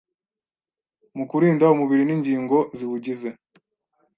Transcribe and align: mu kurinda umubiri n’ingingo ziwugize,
mu 1.17 1.23
kurinda 1.29 1.65
umubiri 1.73 2.03
n’ingingo 2.05 2.57
ziwugize, 2.77 3.29